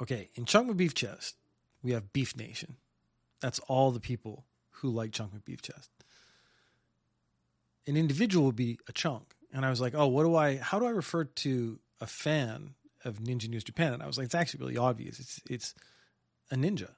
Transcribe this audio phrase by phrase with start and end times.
[0.00, 1.36] Okay, in Chunk McBeef Chest,
[1.82, 2.76] we have Beef Nation.
[3.40, 5.90] That's all the people who like Chunk McBeef Chest.
[7.86, 9.34] An individual would be a chunk.
[9.52, 12.74] And I was like, oh, what do I, how do I refer to a fan
[13.04, 13.92] of Ninja News Japan?
[13.92, 15.18] And I was like, it's actually really obvious.
[15.18, 15.74] It's, it's
[16.50, 16.90] a ninja,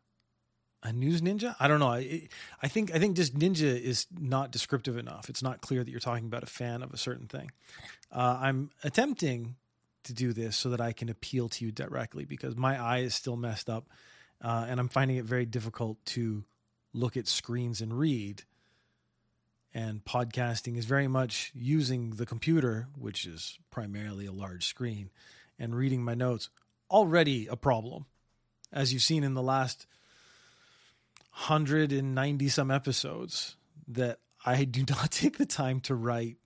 [0.83, 1.55] a news ninja.
[1.61, 1.93] I don't know.
[1.93, 2.29] I,
[2.63, 5.29] I think, I think just ninja is not descriptive enough.
[5.29, 7.51] It's not clear that you're talking about a fan of a certain thing.
[8.11, 9.57] Uh, I'm attempting
[10.05, 13.15] to do this so that I can appeal to you directly because my eye is
[13.15, 13.89] still messed up.
[14.43, 16.45] Uh, and I'm finding it very difficult to
[16.93, 18.43] look at screens and read
[19.73, 25.11] and podcasting is very much using the computer, which is primarily a large screen,
[25.59, 26.51] and reading my notes.
[26.91, 28.07] Already a problem,
[28.73, 29.87] as you've seen in the last
[31.47, 36.37] 190 some episodes, that I do not take the time to write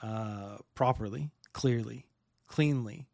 [0.00, 2.05] uh, properly, clearly,
[2.46, 3.06] cleanly,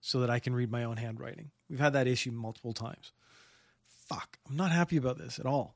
[0.00, 1.50] so that I can read my own handwriting.
[1.68, 3.12] We've had that issue multiple times.
[4.08, 5.74] Fuck, I'm not happy about this at all.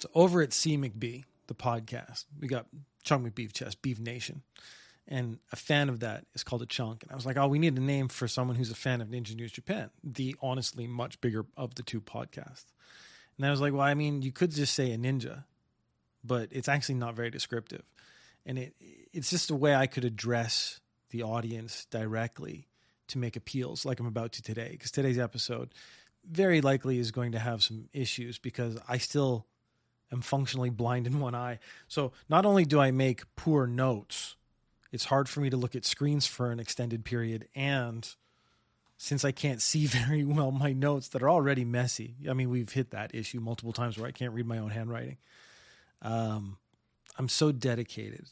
[0.00, 2.66] So over at CMcB, the podcast, we got
[3.02, 4.42] Chunk McBeef Chest, Beef Nation.
[5.10, 7.02] And a fan of that is called a chunk.
[7.02, 9.08] And I was like, oh, we need a name for someone who's a fan of
[9.08, 12.66] Ninja News Japan, the honestly much bigger of the two podcasts.
[13.38, 15.44] And I was like, well, I mean, you could just say a ninja,
[16.24, 17.82] but it's actually not very descriptive.
[18.46, 18.74] And it
[19.12, 20.80] it's just a way I could address
[21.10, 22.68] the audience directly
[23.08, 24.68] to make appeals like I'm about to today.
[24.72, 25.70] Because today's episode
[26.28, 29.46] very likely is going to have some issues because I still
[30.12, 31.58] am functionally blind in one eye.
[31.88, 34.36] So not only do I make poor notes,
[34.92, 37.48] it's hard for me to look at screens for an extended period.
[37.54, 38.08] And
[38.96, 42.70] since I can't see very well my notes that are already messy, I mean, we've
[42.70, 45.18] hit that issue multiple times where I can't read my own handwriting.
[46.02, 46.58] Um,
[47.18, 48.26] I'm so dedicated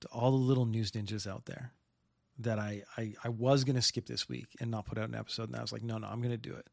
[0.00, 1.72] to all the little news ninjas out there
[2.38, 5.48] that I, I, I was to skip this week and not put out an episode.
[5.48, 6.68] And I was like, no, no, I'm to do it.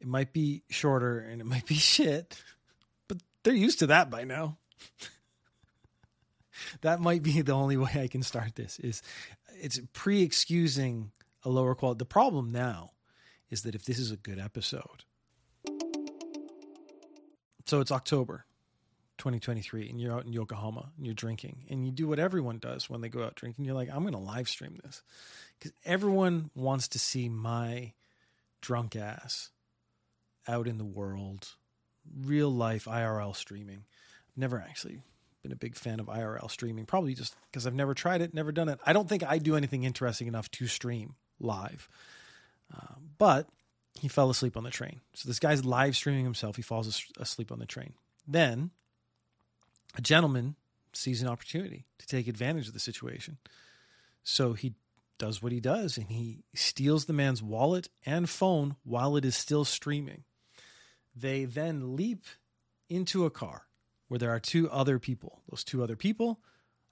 [0.00, 2.42] It might be shorter and it might be shit
[3.10, 4.56] but they're used to that by now.
[6.82, 9.02] that might be the only way I can start this is
[9.60, 11.10] it's pre-excusing
[11.42, 11.98] a lower quality.
[11.98, 12.92] The problem now
[13.50, 15.02] is that if this is a good episode,
[17.66, 18.44] so it's October
[19.20, 22.90] 2023 and you're out in Yokohama and you're drinking and you do what everyone does
[22.90, 23.64] when they go out drinking.
[23.64, 25.02] You're like, I'm going to live stream this
[25.58, 27.92] because everyone wants to see my
[28.60, 29.50] drunk ass
[30.48, 31.48] out in the world
[32.24, 33.84] real life IRL streaming.
[34.30, 35.02] I've never actually
[35.42, 38.52] been a big fan of IRL streaming, probably just because I've never tried it, never
[38.52, 38.78] done it.
[38.84, 41.88] I don't think I do anything interesting enough to stream live.
[42.74, 43.48] Uh, but
[43.98, 45.00] he fell asleep on the train.
[45.14, 46.56] So this guy's live streaming himself.
[46.56, 47.94] He falls asleep on the train.
[48.26, 48.70] Then
[49.96, 50.56] a gentleman
[50.92, 53.38] sees an opportunity to take advantage of the situation.
[54.22, 54.74] So he
[55.18, 59.36] does what he does and he steals the man's wallet and phone while it is
[59.36, 60.24] still streaming.
[61.14, 62.24] They then leap
[62.88, 63.66] into a car
[64.08, 65.42] where there are two other people.
[65.48, 66.40] Those two other people,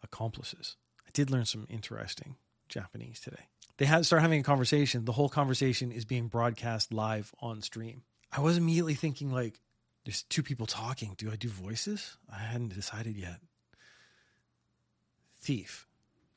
[0.03, 0.76] accomplices.
[1.06, 2.36] I did learn some interesting
[2.69, 3.48] Japanese today.
[3.78, 5.04] They have, start having a conversation.
[5.04, 8.03] The whole conversation is being broadcast live on stream.
[8.30, 9.60] I was immediately thinking, like,
[10.08, 11.14] there's two people talking.
[11.19, 12.16] Do I do voices?
[12.32, 13.41] I hadn't decided yet.
[15.38, 15.86] Thief.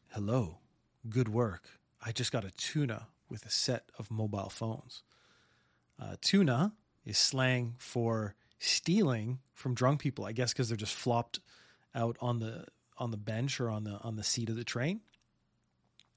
[0.09, 0.57] Hello.
[1.07, 1.69] Good work.
[2.05, 5.03] I just got a tuna with a set of mobile phones.
[5.97, 6.73] Uh, tuna
[7.05, 10.25] is slang for stealing from drunk people.
[10.25, 11.39] I guess because they're just flopped
[11.95, 12.65] out on the
[12.97, 14.99] on the bench or on the on the seat of the train.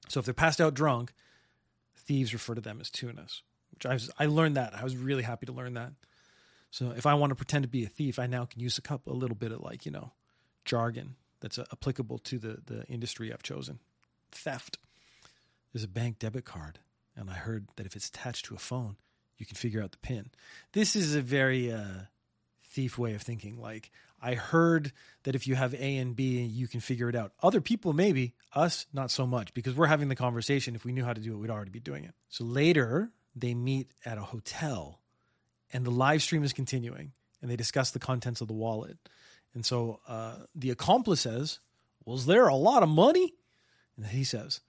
[0.09, 1.13] So if they're passed out drunk,
[1.95, 3.43] thieves refer to them as tunas.
[3.71, 4.75] Which I was, I learned that.
[4.75, 5.93] I was really happy to learn that.
[6.75, 8.81] So if I want to pretend to be a thief, I now can use a
[8.81, 10.11] couple a little bit of like you know
[10.65, 13.79] jargon that's uh, applicable to the the industry I've chosen.
[14.29, 14.77] Theft.
[15.71, 16.79] There's a bank debit card,
[17.15, 18.97] and I heard that if it's attached to a phone,
[19.37, 20.31] you can figure out the pin.
[20.73, 22.07] This is a very uh,
[22.65, 23.57] thief way of thinking.
[23.57, 23.89] Like,
[24.21, 24.91] I heard
[25.23, 27.31] that if you have A and B, you can figure it out.
[27.41, 30.75] Other people, maybe, us, not so much, because we're having the conversation.
[30.75, 32.15] If we knew how to do it, we'd already be doing it.
[32.27, 34.99] So later, they meet at a hotel,
[35.75, 37.11] and the live stream is continuing,
[37.41, 38.97] and they discuss the contents of the wallet.
[39.53, 41.59] And so uh, the accomplice says,
[42.05, 43.33] Was there a lot of money?
[43.97, 44.61] And he says,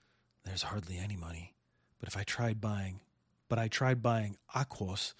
[0.44, 1.54] There's hardly any money.
[1.98, 3.00] But if I tried buying
[3.48, 5.14] but I tried buying Aquos.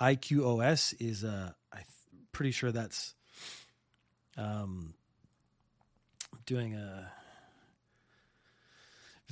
[0.00, 1.84] IQOS is uh I'm
[2.32, 3.14] pretty sure that's
[4.36, 4.94] um
[6.46, 7.10] doing a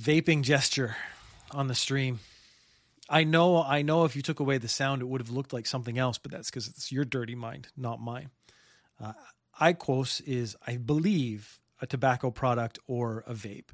[0.01, 0.95] vaping gesture
[1.51, 2.19] on the stream.
[3.09, 5.65] I know I know if you took away the sound it would have looked like
[5.65, 8.31] something else, but that's cuz it's your dirty mind, not mine.
[8.99, 9.13] Uh,
[9.59, 13.69] IQOS is I believe a tobacco product or a vape.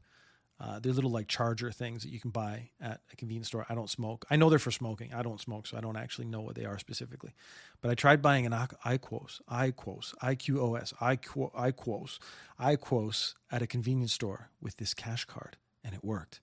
[0.60, 3.66] Uh, they're little like charger things that you can buy at a convenience store.
[3.68, 4.24] I don't smoke.
[4.30, 5.14] I know they're for smoking.
[5.14, 7.34] I don't smoke, so I don't actually know what they are specifically.
[7.82, 12.20] But I tried buying an IQOS, IQOS, IQOS, IQOS,
[12.62, 16.40] IQOS at a convenience store with this cash card, and it worked.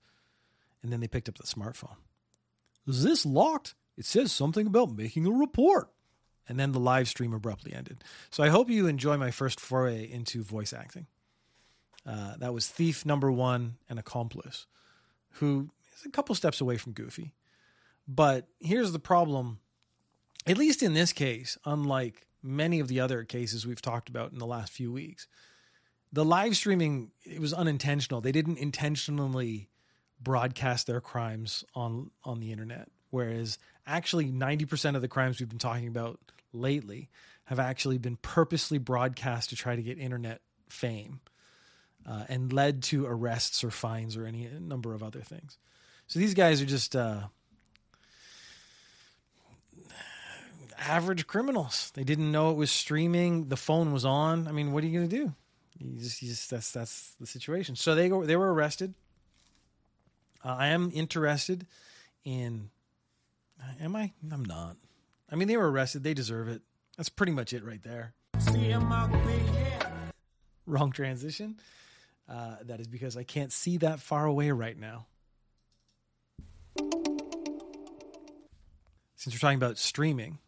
[0.83, 1.95] And then they picked up the smartphone.
[2.91, 3.75] Is this locked?
[3.97, 5.89] It says something about making a report.
[6.47, 8.03] And then the live stream abruptly ended.
[8.29, 11.07] So I hope you enjoy my first foray into voice acting.
[12.05, 14.65] Uh, that was Thief Number One and Accomplice,
[15.33, 17.33] who is a couple steps away from Goofy.
[18.07, 19.59] But here's the problem,
[20.47, 24.39] at least in this case, unlike many of the other cases we've talked about in
[24.39, 25.27] the last few weeks,
[26.11, 28.19] the live streaming it was unintentional.
[28.19, 29.69] They didn't intentionally
[30.21, 35.57] broadcast their crimes on on the internet, whereas actually 90% of the crimes we've been
[35.57, 36.19] talking about
[36.53, 37.09] lately
[37.45, 41.19] have actually been purposely broadcast to try to get internet fame
[42.07, 45.57] uh, and led to arrests or fines or any number of other things.
[46.07, 47.21] So these guys are just uh,
[50.77, 51.91] average criminals.
[51.93, 53.47] They didn't know it was streaming.
[53.49, 54.47] The phone was on.
[54.47, 55.33] I mean, what are you going to do?
[55.79, 57.75] You just, you just, that's that's the situation.
[57.75, 58.23] So they go.
[58.23, 58.93] They were arrested.
[60.43, 61.67] Uh, I am interested
[62.23, 62.69] in.
[63.79, 64.11] Am I?
[64.31, 64.77] I'm not.
[65.31, 66.03] I mean, they were arrested.
[66.03, 66.61] They deserve it.
[66.97, 68.13] That's pretty much it right there.
[70.65, 71.59] Wrong transition.
[72.27, 75.07] Uh, that is because I can't see that far away right now.
[79.15, 80.39] Since we're talking about streaming,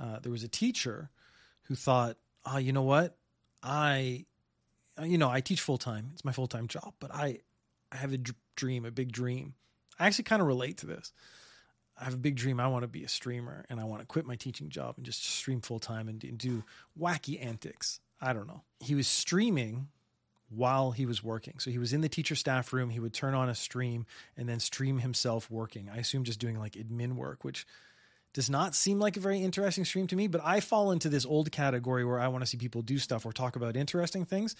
[0.00, 1.10] uh, there was a teacher
[1.64, 3.16] who thought, "Oh, you know what?
[3.62, 4.26] I,
[4.98, 6.10] uh, you know, I teach full time.
[6.14, 7.40] It's my full time job, but I,
[7.92, 8.18] I have a
[8.56, 9.54] dream, a big dream.
[9.98, 11.12] I actually kind of relate to this.
[12.00, 12.60] I have a big dream.
[12.60, 15.04] I want to be a streamer, and I want to quit my teaching job and
[15.04, 16.62] just stream full time and, do
[16.98, 18.00] wacky antics.
[18.20, 18.62] I don't know.
[18.80, 19.88] He was streaming
[20.50, 21.58] while he was working.
[21.58, 22.90] So he was in the teacher staff room.
[22.90, 24.06] He would turn on a stream
[24.36, 25.90] and then stream himself working.
[25.92, 27.66] I assume just doing like admin work, which
[28.32, 31.26] does not seem like a very interesting stream to me, but I fall into this
[31.26, 34.54] old category where I want to see people do stuff or talk about interesting things.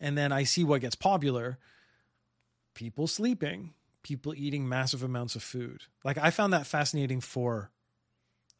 [0.00, 1.58] And then I see what gets popular
[2.74, 3.72] people sleeping,
[4.02, 5.82] people eating massive amounts of food.
[6.04, 7.70] Like I found that fascinating for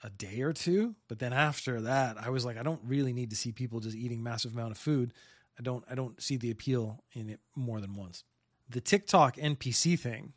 [0.02, 3.30] a day or two, but then after that, I was like, I don't really need
[3.30, 5.12] to see people just eating massive amount of food.
[5.58, 8.24] I don't I don't see the appeal in it more than once.
[8.68, 10.32] The TikTok NPC thing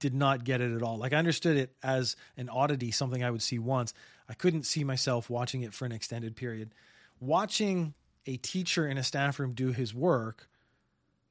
[0.00, 0.98] did not get it at all.
[0.98, 3.94] Like I understood it as an oddity, something I would see once.
[4.28, 6.74] I couldn't see myself watching it for an extended period.
[7.20, 7.94] Watching
[8.26, 10.48] a teacher in a staff room do his work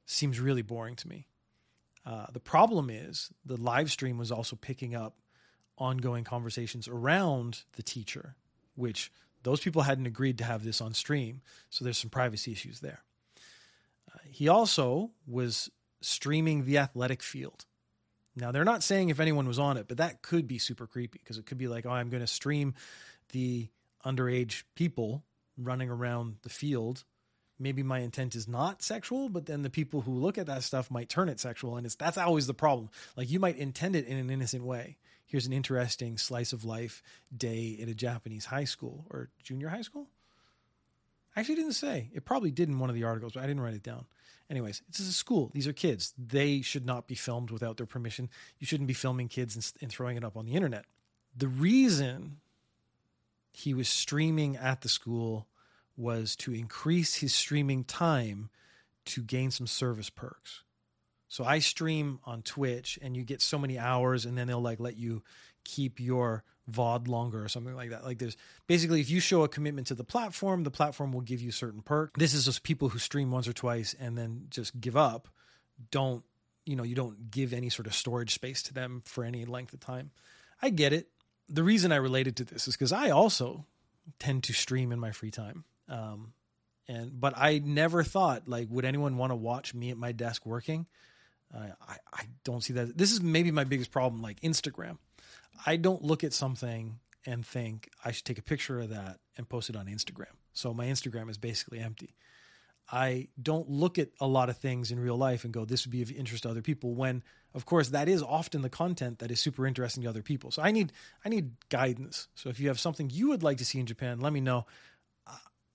[0.06, 1.26] seems really boring to me.
[2.06, 5.16] Uh, the problem is the live stream was also picking up
[5.78, 8.36] ongoing conversations around the teacher,
[8.74, 9.10] which
[9.42, 11.40] those people hadn't agreed to have this on stream,
[11.70, 13.02] so there's some privacy issues there.
[14.12, 15.70] Uh, he also was
[16.00, 17.64] streaming the athletic field.
[18.36, 21.20] Now, they're not saying if anyone was on it, but that could be super creepy
[21.22, 22.74] because it could be like, oh, I'm going to stream
[23.32, 23.68] the
[24.04, 25.22] underage people
[25.56, 27.04] running around the field.
[27.58, 30.90] Maybe my intent is not sexual, but then the people who look at that stuff
[30.90, 31.76] might turn it sexual.
[31.76, 32.90] And it's that's always the problem.
[33.16, 34.98] Like you might intend it in an innocent way
[35.34, 37.02] here's an interesting slice of life
[37.36, 40.06] day at a Japanese high school or junior high school.
[41.36, 42.08] Actually, didn't say.
[42.14, 44.06] It probably did in one of the articles, but I didn't write it down.
[44.48, 45.50] Anyways, this is a school.
[45.52, 46.14] These are kids.
[46.16, 48.30] They should not be filmed without their permission.
[48.60, 50.84] You shouldn't be filming kids and, and throwing it up on the internet.
[51.36, 52.36] The reason
[53.50, 55.48] he was streaming at the school
[55.96, 58.50] was to increase his streaming time
[59.06, 60.62] to gain some service perks.
[61.28, 64.80] So I stream on Twitch and you get so many hours and then they'll like
[64.80, 65.22] let you
[65.64, 68.04] keep your VOD longer or something like that.
[68.04, 68.36] Like there's
[68.66, 71.82] basically if you show a commitment to the platform, the platform will give you certain
[71.82, 72.18] perks.
[72.18, 75.28] This is just people who stream once or twice and then just give up.
[75.90, 76.24] Don't
[76.66, 79.74] you know, you don't give any sort of storage space to them for any length
[79.74, 80.10] of time.
[80.62, 81.08] I get it.
[81.48, 83.66] The reason I related to this is because I also
[84.18, 85.64] tend to stream in my free time.
[85.88, 86.32] Um,
[86.88, 90.44] and but I never thought like would anyone want to watch me at my desk
[90.44, 90.86] working?
[91.56, 92.96] I, I don't see that.
[92.96, 94.98] This is maybe my biggest problem, like Instagram.
[95.64, 99.48] I don't look at something and think I should take a picture of that and
[99.48, 100.34] post it on Instagram.
[100.52, 102.16] So my Instagram is basically empty.
[102.90, 105.92] I don't look at a lot of things in real life and go, this would
[105.92, 107.22] be of interest to other people when
[107.54, 110.50] of course that is often the content that is super interesting to other people.
[110.50, 110.92] So I need,
[111.24, 112.28] I need guidance.
[112.34, 114.66] So if you have something you would like to see in Japan, let me know.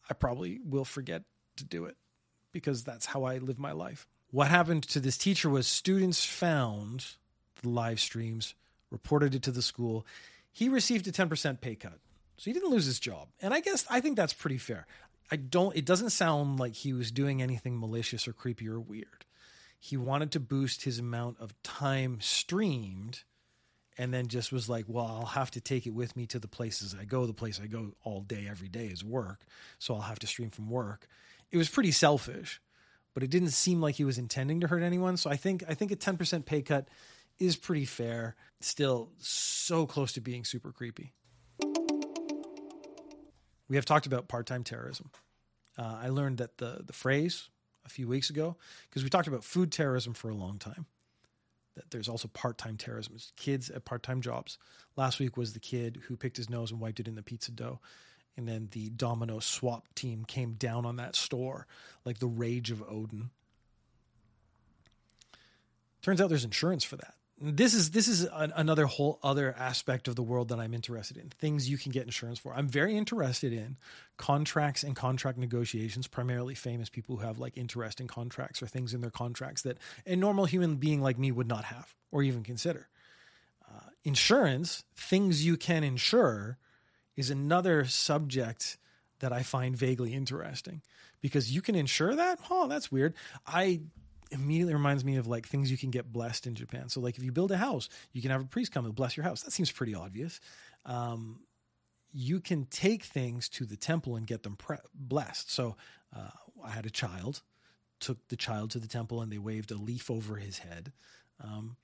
[0.09, 1.23] I probably will forget
[1.57, 1.95] to do it
[2.51, 7.05] because that's how I live my life what happened to this teacher was students found
[7.61, 8.53] the live streams,
[8.91, 10.05] reported it to the school.
[10.51, 11.99] He received a 10% pay cut.
[12.37, 13.27] So he didn't lose his job.
[13.41, 14.87] And I guess I think that's pretty fair.
[15.31, 19.25] I don't, it doesn't sound like he was doing anything malicious or creepy or weird.
[19.79, 23.23] He wanted to boost his amount of time streamed
[23.99, 26.47] and then just was like, well, I'll have to take it with me to the
[26.47, 27.25] places I go.
[27.25, 29.41] The place I go all day, every day is work.
[29.77, 31.05] So I'll have to stream from work.
[31.51, 32.61] It was pretty selfish,
[33.13, 35.17] but it didn't seem like he was intending to hurt anyone.
[35.17, 36.87] So I think, I think a 10% pay cut
[37.39, 38.37] is pretty fair.
[38.61, 41.11] Still so close to being super creepy.
[43.67, 45.11] We have talked about part time terrorism.
[45.77, 47.49] Uh, I learned that the, the phrase
[47.85, 48.55] a few weeks ago,
[48.89, 50.85] because we talked about food terrorism for a long time
[51.91, 53.13] there's also part-time terrorism.
[53.15, 54.57] It's kids at part-time jobs.
[54.95, 57.51] Last week was the kid who picked his nose and wiped it in the pizza
[57.51, 57.79] dough.
[58.35, 61.67] And then the Domino's SWAT team came down on that store
[62.05, 63.29] like the rage of Odin.
[66.01, 70.07] Turns out there's insurance for that this is this is an, another whole other aspect
[70.07, 71.29] of the world that I'm interested in.
[71.29, 72.53] Things you can get insurance for.
[72.53, 73.77] I'm very interested in
[74.17, 76.07] contracts and contract negotiations.
[76.07, 80.15] Primarily famous people who have like interesting contracts or things in their contracts that a
[80.15, 82.89] normal human being like me would not have or even consider.
[83.69, 86.57] Uh, insurance, things you can insure,
[87.15, 88.77] is another subject
[89.19, 90.81] that I find vaguely interesting
[91.21, 92.39] because you can insure that.
[92.49, 93.13] Oh, that's weird.
[93.45, 93.81] I
[94.31, 96.89] immediately reminds me of like things you can get blessed in Japan.
[96.89, 99.17] So like if you build a house, you can have a priest come and bless
[99.17, 99.43] your house.
[99.43, 100.39] That seems pretty obvious.
[100.85, 101.41] Um,
[102.11, 105.51] you can take things to the temple and get them pre- blessed.
[105.51, 105.75] So
[106.15, 106.29] uh,
[106.63, 107.41] I had a child,
[107.99, 110.91] took the child to the temple and they waved a leaf over his head.
[111.43, 111.77] Um,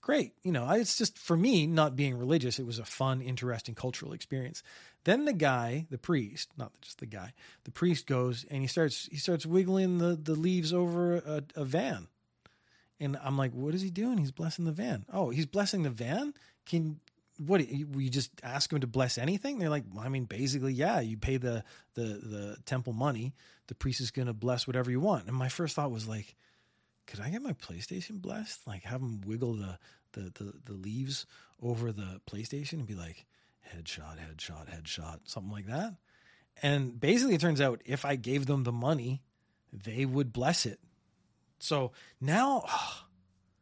[0.00, 0.34] great.
[0.42, 4.12] You know, it's just for me, not being religious, it was a fun, interesting cultural
[4.12, 4.62] experience.
[5.04, 7.32] Then the guy, the priest, not just the guy,
[7.64, 11.64] the priest goes and he starts he starts wiggling the, the leaves over a, a
[11.64, 12.08] van.
[12.98, 14.18] And I'm like, what is he doing?
[14.18, 15.06] He's blessing the van.
[15.10, 16.34] Oh, he's blessing the van?
[16.66, 17.00] Can
[17.38, 19.58] what you just ask him to bless anything?
[19.58, 21.00] They're like, well, I mean, basically, yeah.
[21.00, 21.64] You pay the
[21.94, 23.32] the the temple money.
[23.68, 25.26] The priest is going to bless whatever you want.
[25.26, 26.36] And my first thought was like,
[27.10, 28.66] could I get my PlayStation blessed?
[28.66, 29.78] Like have them wiggle the,
[30.12, 31.26] the, the, the leaves
[31.60, 33.26] over the PlayStation and be like,
[33.74, 35.96] headshot, headshot, headshot, something like that.
[36.62, 39.22] And basically, it turns out if I gave them the money,
[39.72, 40.78] they would bless it.
[41.58, 43.02] So now oh,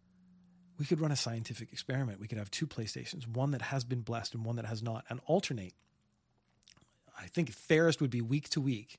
[0.79, 2.21] we could run a scientific experiment.
[2.21, 5.05] We could have two PlayStations, one that has been blessed and one that has not,
[5.09, 5.75] and alternate.
[7.21, 8.99] I think fairest would be week to week.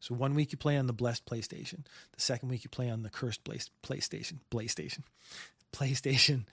[0.00, 3.02] So one week you play on the blessed PlayStation, the second week you play on
[3.02, 5.02] the cursed PlayStation, PlayStation,
[5.72, 6.44] PlayStation,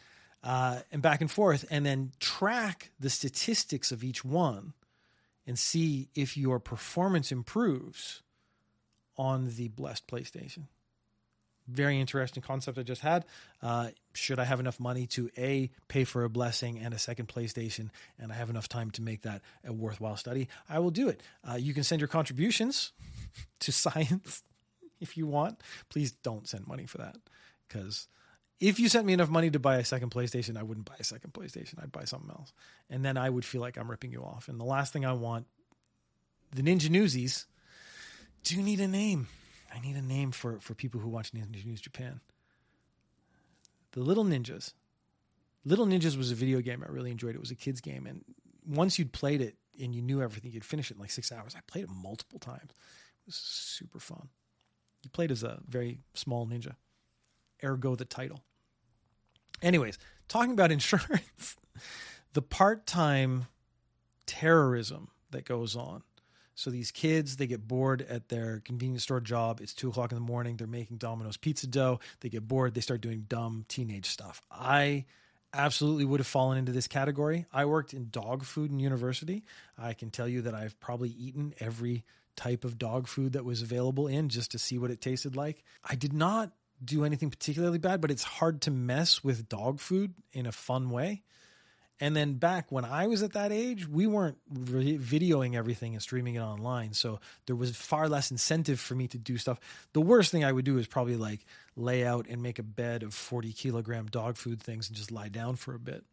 [0.44, 4.74] uh, and back and forth, and then track the statistics of each one
[5.46, 8.22] and see if your performance improves
[9.18, 10.68] on the blessed PlayStation
[11.68, 13.26] very interesting concept I just had.
[13.62, 17.28] Uh, should I have enough money to a pay for a blessing and a second
[17.28, 17.90] PlayStation,
[18.20, 20.50] and I have enough time to make that a worthwhile study?
[20.70, 21.22] I will do it.
[21.50, 22.92] Uh, you can send your contributions
[23.60, 24.44] to science
[25.02, 25.62] if you want.
[25.90, 27.18] Please don't send money for that
[27.68, 28.08] because
[28.60, 31.04] if you sent me enough money to buy a second PlayStation, I wouldn't buy a
[31.04, 31.82] second PlayStation.
[31.82, 32.54] I'd buy something else,
[32.90, 34.48] and then I would feel like I'm ripping you off.
[34.48, 35.48] And the last thing I want,
[36.54, 37.46] the Ninja Newsies,
[38.44, 39.28] do need a name.
[39.74, 42.20] I need a name for, for people who watch News Japan.
[43.94, 44.74] The Little Ninjas.
[45.66, 47.36] Little Ninjas was a video game I really enjoyed.
[47.36, 48.24] It was a kids game, and
[48.68, 51.56] once you'd played it and you knew everything, you'd finish it in like six hours.
[51.56, 52.72] I played it multiple times.
[52.72, 54.30] It was super fun.
[55.04, 56.76] You played as a very small ninja,
[57.64, 58.44] ergo the title.
[59.62, 61.56] Anyways, talking about insurance,
[62.34, 63.48] the part-time
[64.26, 66.04] terrorism that goes on
[66.56, 69.60] so these kids, they get bored at their convenience store job.
[69.62, 70.58] It's two o'clock in the morning.
[70.58, 72.00] They're making Domino's pizza dough.
[72.20, 72.74] They get bored.
[72.74, 74.42] They start doing dumb teenage stuff.
[74.52, 75.06] I
[75.54, 77.46] absolutely would have fallen into this category.
[77.52, 79.44] I worked in dog food in university.
[79.78, 82.04] I can tell you that I've probably eaten every
[82.36, 85.64] type of dog food that was available in just to see what it tasted like.
[85.84, 86.52] I did not
[86.84, 90.90] do anything particularly bad, but it's hard to mess with dog food in a fun
[90.90, 91.24] way.
[92.00, 96.02] And then back when I was at that age, we weren't re- videoing everything and
[96.02, 96.94] streaming it online.
[96.94, 99.60] So there was far less incentive for me to do stuff.
[99.94, 101.46] The worst thing I would do is probably like
[101.76, 105.30] lay out and make a bed of 40 kilogram dog food things and just lie
[105.30, 106.04] down for a bit.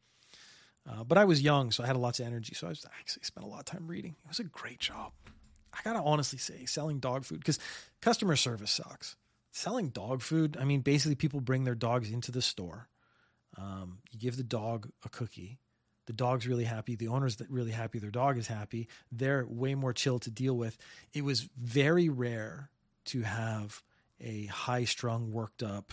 [0.88, 2.54] Uh, but I was young, so I had lots of energy.
[2.54, 4.16] So I was actually spent a lot of time reading.
[4.24, 5.12] It was a great job.
[5.72, 7.58] I gotta honestly say, selling dog food because
[8.00, 9.16] customer service sucks.
[9.52, 12.88] Selling dog food, I mean, basically people bring their dogs into the store.
[13.56, 15.58] Um, you give the dog a cookie
[16.06, 16.96] the dog's really happy.
[16.96, 17.98] The owner's really happy.
[17.98, 18.88] Their dog is happy.
[19.12, 20.76] They're way more chill to deal with.
[21.12, 22.70] It was very rare
[23.06, 23.82] to have
[24.20, 25.92] a high strung, worked up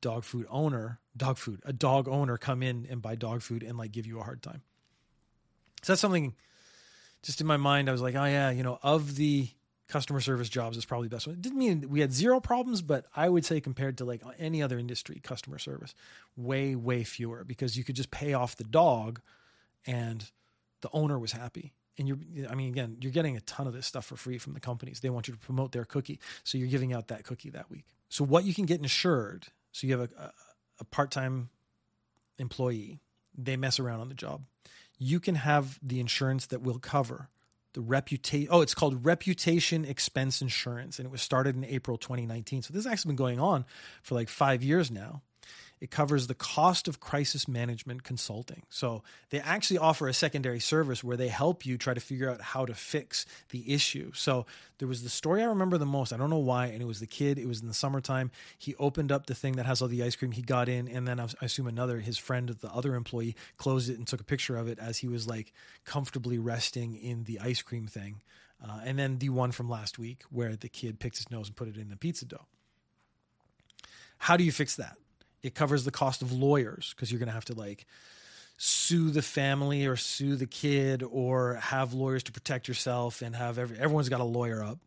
[0.00, 3.78] dog food owner, dog food, a dog owner come in and buy dog food and
[3.78, 4.62] like give you a hard time.
[5.82, 6.34] So that's something
[7.22, 7.88] just in my mind.
[7.88, 9.48] I was like, oh yeah, you know, of the
[9.92, 11.34] customer service jobs is probably the best one.
[11.34, 14.62] It didn't mean we had zero problems, but I would say compared to like any
[14.62, 15.94] other industry, customer service,
[16.34, 19.20] way, way fewer because you could just pay off the dog
[19.86, 20.30] and
[20.80, 21.74] the owner was happy.
[21.98, 22.16] And you're,
[22.48, 25.00] I mean, again, you're getting a ton of this stuff for free from the companies.
[25.00, 26.20] They want you to promote their cookie.
[26.42, 27.84] So you're giving out that cookie that week.
[28.08, 29.48] So what you can get insured.
[29.72, 30.32] So you have a, a,
[30.80, 31.50] a part time
[32.38, 33.00] employee,
[33.36, 34.44] they mess around on the job.
[34.98, 37.28] You can have the insurance that will cover
[37.74, 38.48] the reputation.
[38.50, 42.62] Oh, it's called reputation expense insurance, and it was started in April 2019.
[42.62, 43.64] So this has actually been going on
[44.02, 45.22] for like five years now.
[45.80, 48.62] It covers the cost of crisis management consulting.
[48.70, 52.40] So they actually offer a secondary service where they help you try to figure out
[52.40, 54.12] how to fix the issue.
[54.14, 54.46] So
[54.78, 56.12] there was the story I remember the most.
[56.12, 56.66] I don't know why.
[56.66, 58.30] And it was the kid, it was in the summertime.
[58.56, 60.30] He opened up the thing that has all the ice cream.
[60.30, 63.98] He got in, and then I assume another, his friend, the other employee, closed it
[63.98, 65.52] and took a picture of it as he was like
[65.84, 68.20] comfortably resting in the ice cream thing.
[68.64, 71.56] Uh, and then the one from last week where the kid picked his nose and
[71.56, 72.46] put it in the pizza dough.
[74.18, 74.96] How do you fix that?
[75.42, 77.86] It covers the cost of lawyers because you're going to have to like
[78.58, 83.58] sue the family or sue the kid or have lawyers to protect yourself and have
[83.58, 84.78] every, everyone's got a lawyer up.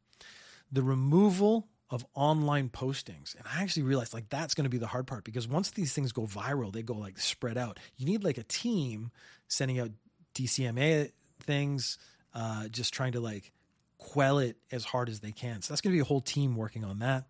[0.71, 3.35] The removal of online postings.
[3.35, 5.93] And I actually realized like that's going to be the hard part because once these
[5.93, 7.79] things go viral, they go like spread out.
[7.97, 9.12] You need like a team
[9.47, 9.91] sending out
[10.33, 11.97] DCMA things,
[12.33, 13.51] uh, just trying to like
[13.97, 15.62] quell it as hard as they can.
[15.62, 17.25] So that's going to be a whole team working on that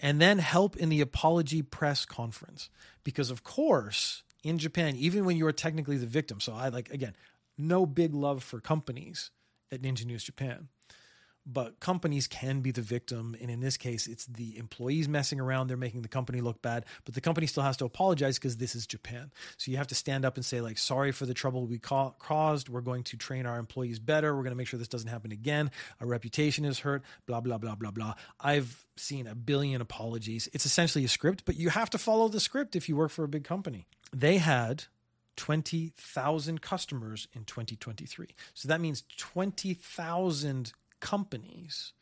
[0.00, 2.70] and then help in the apology press conference.
[3.04, 6.90] Because, of course, in Japan, even when you are technically the victim, so I like,
[6.90, 7.16] again,
[7.56, 9.30] no big love for companies
[9.72, 10.68] at Ninja News Japan
[11.50, 13.34] but companies can be the victim.
[13.40, 15.68] And in this case, it's the employees messing around.
[15.68, 18.74] They're making the company look bad, but the company still has to apologize because this
[18.74, 19.32] is Japan.
[19.56, 22.10] So you have to stand up and say, like, sorry for the trouble we ca-
[22.18, 22.68] caused.
[22.68, 24.36] We're going to train our employees better.
[24.36, 25.70] We're going to make sure this doesn't happen again.
[26.00, 28.14] Our reputation is hurt, blah, blah, blah, blah, blah.
[28.38, 30.50] I've seen a billion apologies.
[30.52, 33.24] It's essentially a script, but you have to follow the script if you work for
[33.24, 33.86] a big company.
[34.14, 34.84] They had
[35.36, 38.26] 20,000 customers in 2023.
[38.52, 41.92] So that means 20,000 companies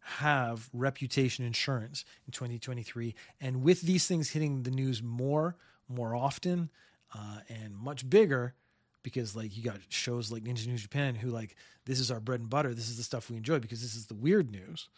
[0.00, 3.14] have reputation insurance in 2023.
[3.40, 5.56] And with these things hitting the news more,
[5.88, 6.70] more often,
[7.14, 8.54] uh, and much bigger,
[9.02, 12.40] because like you got shows like Ninja News Japan who like this is our bread
[12.40, 12.74] and butter.
[12.74, 14.88] This is the stuff we enjoy because this is the weird news.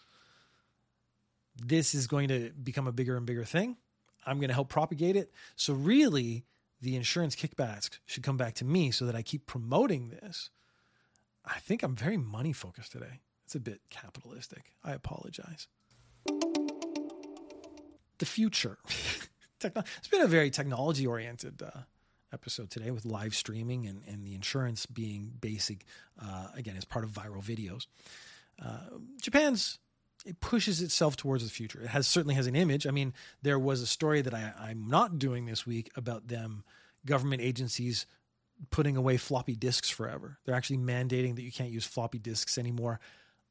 [1.57, 3.77] This is going to become a bigger and bigger thing.
[4.27, 5.33] I'm going to help propagate it.
[5.57, 6.45] So really,
[6.81, 10.51] the insurance kickbacks should come back to me so that I keep promoting this.
[11.45, 13.21] I think I'm very money focused today.
[13.55, 14.73] It's a bit capitalistic.
[14.83, 15.69] I apologize.
[18.19, 18.79] The future.
[19.63, 21.83] it's been a very technology oriented uh,
[22.33, 25.85] episode today with live streaming and, and the insurance being basic,
[26.21, 27.87] uh, again, as part of viral videos.
[28.61, 29.79] Uh, Japan's
[30.27, 31.81] it pushes itself towards the future.
[31.81, 32.89] It has certainly has an image.
[32.89, 36.65] I mean, there was a story that I, I'm not doing this week about them
[37.07, 38.07] government agencies
[38.71, 40.39] putting away floppy disks forever.
[40.45, 42.99] They're actually mandating that you can't use floppy disks anymore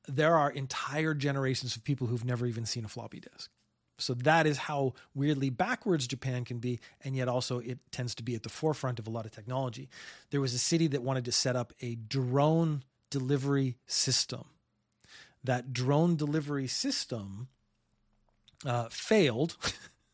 [0.08, 3.50] there are entire generations of people who've never even seen a floppy disk.
[4.00, 8.24] So that is how weirdly backwards Japan can be, and yet also it tends to
[8.24, 9.90] be at the forefront of a lot of technology.
[10.32, 14.46] There was a city that wanted to set up a drone delivery system.
[15.44, 17.50] That drone delivery system
[18.66, 19.58] uh, failed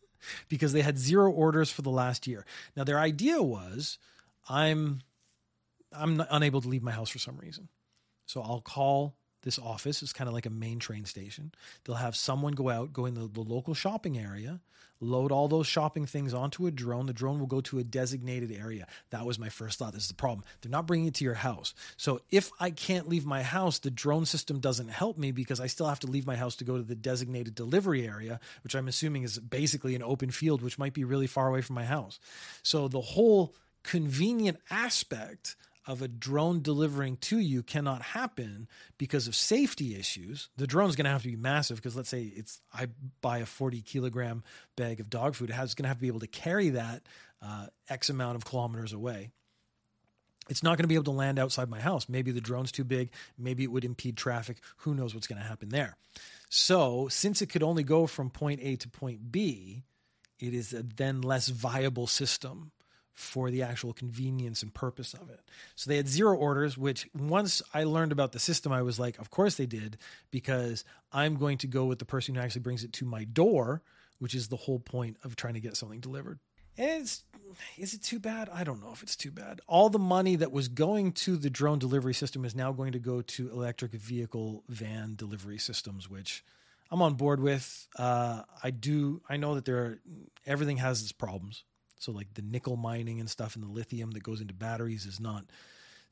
[0.50, 2.46] because they had zero orders for the last year.
[2.76, 3.98] Now their idea was,
[4.50, 5.02] I'm
[5.92, 7.70] I'm unable to leave my house for some reason,
[8.26, 11.52] so I'll call this office is kind of like a main train station.
[11.84, 14.60] They'll have someone go out, go in the, the, local shopping area,
[15.00, 17.06] load all those shopping things onto a drone.
[17.06, 18.86] The drone will go to a designated area.
[19.12, 19.94] That was my first thought.
[19.94, 20.44] This is the problem.
[20.62, 21.74] They're not bringing it to your house.
[21.96, 25.68] So if I can't leave my house, the drone system doesn't help me because I
[25.68, 28.88] still have to leave my house to go to the designated delivery area, which I'm
[28.88, 32.20] assuming is basically an open field, which might be really far away from my house.
[32.62, 35.56] So the whole convenient aspect
[35.90, 38.68] of a drone delivering to you cannot happen
[39.00, 40.50] because of safety issues.
[40.56, 42.90] The drone's going to have to be massive because let's say it's I
[43.22, 44.44] buy a 40 kilogram
[44.76, 47.02] bag of dog food, it's going to have to be able to carry that
[47.42, 49.32] uh, X amount of kilometers away.
[50.48, 52.08] It's not going to be able to land outside my house.
[52.08, 53.10] Maybe the drone's too big.
[53.38, 54.62] Maybe it would impede traffic.
[54.78, 55.96] Who knows what's going to happen there?
[56.50, 59.84] So, since it could only go from point A to point B,
[60.40, 62.72] it is a then less viable system
[63.20, 65.42] for the actual convenience and purpose of it.
[65.76, 69.20] So they had zero orders, which once I learned about the system, I was like,
[69.20, 69.98] of course they did,
[70.32, 73.82] because I'm going to go with the person who actually brings it to my door,
[74.20, 76.40] which is the whole point of trying to get something delivered.
[76.78, 77.24] It's
[77.78, 78.48] is it too bad?
[78.54, 79.60] I don't know if it's too bad.
[79.68, 83.00] All the money that was going to the drone delivery system is now going to
[83.00, 86.44] go to electric vehicle van delivery systems, which
[86.90, 87.88] I'm on board with.
[87.98, 89.22] Uh, I do.
[89.28, 90.00] I know that there are
[90.46, 91.64] everything has its problems.
[92.00, 95.20] So like the nickel mining and stuff and the lithium that goes into batteries is
[95.20, 95.46] not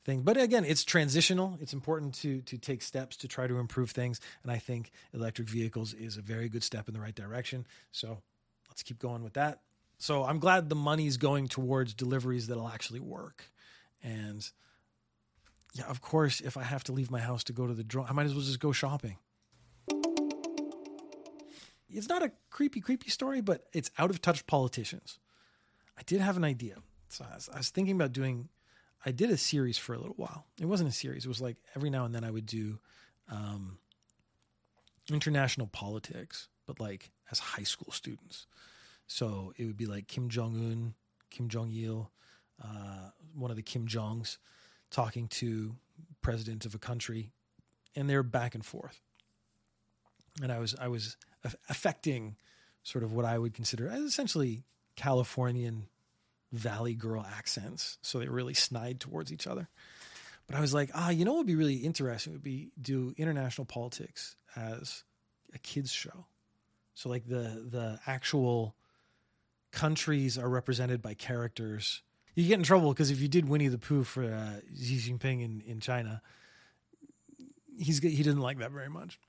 [0.04, 0.22] thing.
[0.22, 1.58] But again, it's transitional.
[1.60, 4.20] It's important to to take steps to try to improve things.
[4.42, 7.66] And I think electric vehicles is a very good step in the right direction.
[7.90, 8.18] So
[8.68, 9.60] let's keep going with that.
[9.98, 13.50] So I'm glad the money's going towards deliveries that'll actually work.
[14.02, 14.48] And
[15.74, 18.06] yeah, of course, if I have to leave my house to go to the drone,
[18.08, 19.18] I might as well just go shopping.
[21.90, 25.18] It's not a creepy, creepy story, but it's out of touch politicians.
[25.98, 26.76] I did have an idea.
[27.08, 28.48] So I was, I was thinking about doing,
[29.04, 30.46] I did a series for a little while.
[30.60, 32.78] It wasn't a series, it was like every now and then I would do
[33.30, 33.78] um,
[35.10, 38.46] international politics, but like as high school students.
[39.06, 40.94] So it would be like Kim Jong Un,
[41.30, 42.10] Kim Jong Il,
[42.62, 44.38] uh, one of the Kim Jongs,
[44.90, 45.74] talking to
[46.22, 47.32] president of a country,
[47.96, 49.00] and they're back and forth.
[50.42, 51.16] And I was I was
[51.68, 52.36] affecting
[52.82, 54.64] sort of what I would consider as essentially
[54.98, 55.86] Californian
[56.50, 59.68] Valley girl accents, so they really snide towards each other.
[60.48, 63.14] But I was like, ah, you know what would be really interesting would be do
[63.16, 65.04] international politics as
[65.54, 66.26] a kids show.
[66.94, 68.74] So like the the actual
[69.70, 72.02] countries are represented by characters.
[72.34, 75.44] You get in trouble because if you did Winnie the Pooh for uh, Xi Jinping
[75.44, 76.22] in, in China,
[77.78, 79.20] he's he didn't like that very much.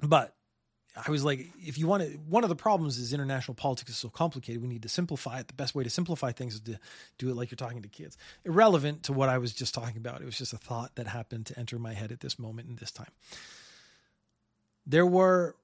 [0.00, 0.36] But
[0.94, 3.96] I was like, if you want to, one of the problems is international politics is
[3.96, 4.60] so complicated.
[4.60, 5.48] We need to simplify it.
[5.48, 6.78] The best way to simplify things is to
[7.16, 8.18] do it like you're talking to kids.
[8.44, 10.20] Irrelevant to what I was just talking about.
[10.20, 12.76] It was just a thought that happened to enter my head at this moment in
[12.76, 13.10] this time.
[14.86, 15.56] There were,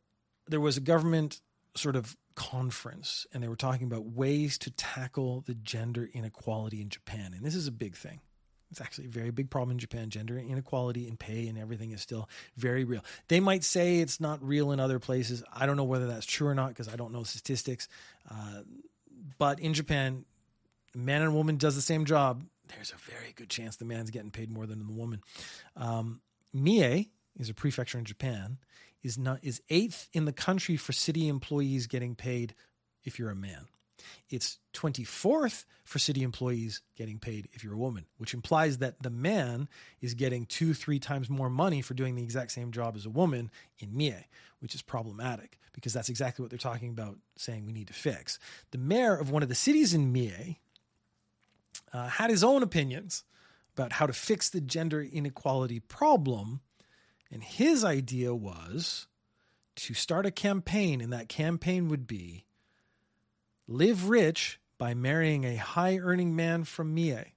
[0.46, 1.40] there was a government
[1.74, 6.88] sort of conference, and they were talking about ways to tackle the gender inequality in
[6.88, 8.20] Japan, and this is a big thing.
[8.70, 10.10] It's actually a very big problem in Japan.
[10.10, 13.02] Gender inequality in pay and everything is still very real.
[13.28, 15.42] They might say it's not real in other places.
[15.52, 17.88] I don't know whether that's true or not because I don't know statistics.
[18.30, 18.62] Uh,
[19.38, 20.24] but in Japan,
[20.94, 22.44] man and woman does the same job.
[22.68, 25.22] There's a very good chance the man's getting paid more than the woman.
[25.76, 26.20] Um,
[26.52, 28.58] Mie is a prefecture in Japan.
[29.02, 32.54] Is not is eighth in the country for city employees getting paid
[33.04, 33.66] if you're a man.
[34.30, 39.10] It's 24th for city employees getting paid if you're a woman, which implies that the
[39.10, 39.68] man
[40.00, 43.10] is getting two, three times more money for doing the exact same job as a
[43.10, 44.26] woman in Mie,
[44.60, 48.38] which is problematic because that's exactly what they're talking about saying we need to fix.
[48.72, 50.58] The mayor of one of the cities in Mie
[51.92, 53.24] uh, had his own opinions
[53.74, 56.60] about how to fix the gender inequality problem.
[57.30, 59.06] And his idea was
[59.76, 62.44] to start a campaign, and that campaign would be
[63.68, 67.34] live rich by marrying a high earning man from Mie.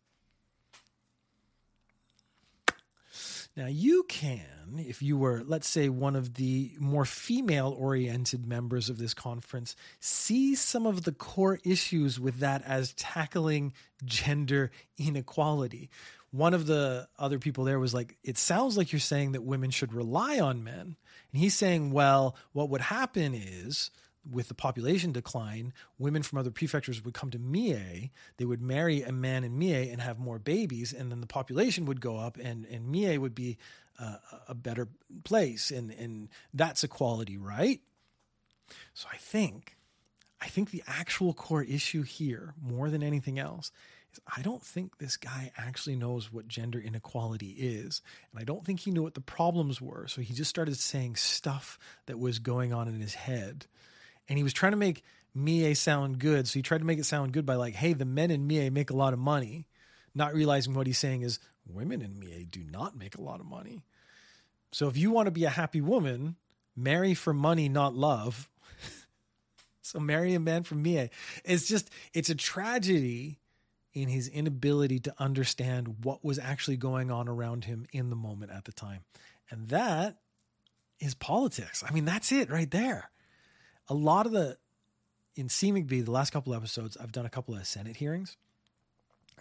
[3.57, 8.89] Now, you can, if you were, let's say, one of the more female oriented members
[8.89, 13.73] of this conference, see some of the core issues with that as tackling
[14.05, 15.89] gender inequality.
[16.31, 19.69] One of the other people there was like, it sounds like you're saying that women
[19.69, 20.95] should rely on men.
[21.33, 23.91] And he's saying, well, what would happen is
[24.29, 28.11] with the population decline, women from other prefectures would come to Mie.
[28.37, 31.85] They would marry a man in Mie and have more babies, and then the population
[31.85, 33.57] would go up, and and Mie would be
[33.99, 34.87] uh, a better
[35.23, 37.81] place, and and that's equality, right?
[38.93, 39.75] So I think,
[40.39, 43.71] I think the actual core issue here, more than anything else,
[44.13, 48.65] is I don't think this guy actually knows what gender inequality is, and I don't
[48.65, 50.07] think he knew what the problems were.
[50.07, 53.65] So he just started saying stuff that was going on in his head
[54.31, 55.03] and he was trying to make
[55.35, 56.47] Mie sound good.
[56.47, 58.69] So he tried to make it sound good by like, hey, the men in Mie
[58.69, 59.67] make a lot of money,
[60.15, 63.45] not realizing what he's saying is women in Mie do not make a lot of
[63.45, 63.83] money.
[64.71, 66.37] So if you want to be a happy woman,
[66.77, 68.49] marry for money, not love.
[69.81, 71.09] so marry a man from Mie.
[71.43, 73.37] It's just, it's a tragedy
[73.93, 78.53] in his inability to understand what was actually going on around him in the moment
[78.53, 79.01] at the time.
[79.49, 80.19] And that
[81.01, 81.83] is politics.
[81.85, 83.10] I mean, that's it right there
[83.91, 84.57] a lot of the
[85.35, 88.37] in CMcB, the last couple of episodes, I've done a couple of Senate hearings.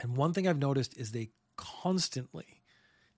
[0.01, 2.63] And one thing I've noticed is they constantly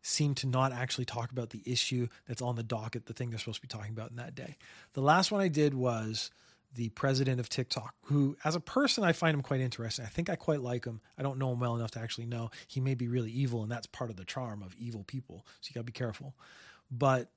[0.02, 3.38] seem to not actually talk about the issue that's on the docket, the thing they're
[3.38, 4.56] supposed to be talking about in that day.
[4.92, 6.30] The last one I did was
[6.74, 10.04] the president of TikTok, who, as a person, I find him quite interesting.
[10.04, 11.00] I think I quite like him.
[11.16, 12.50] I don't know him well enough to actually know.
[12.66, 15.46] He may be really evil, and that's part of the charm of evil people.
[15.60, 16.34] So you got to be careful.
[16.90, 17.30] But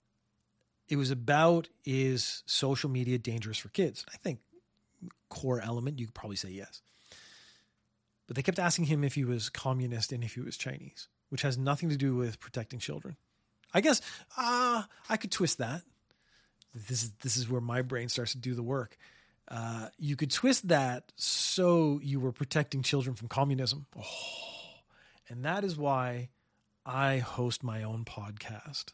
[0.88, 4.06] it was about is social media dangerous for kids?
[4.14, 4.40] I think
[5.30, 6.82] core element, you could probably say yes.
[8.28, 11.42] but they kept asking him if he was communist and if he was Chinese, which
[11.42, 13.16] has nothing to do with protecting children.
[13.74, 14.02] I guess
[14.38, 15.82] uh, I could twist that.
[16.74, 18.98] This is this is where my brain starts to do the work.
[19.48, 23.86] Uh, you could twist that so you were protecting children from communism.
[23.98, 24.04] Oh,
[25.30, 26.30] and that is why
[26.86, 28.94] I host my own podcast.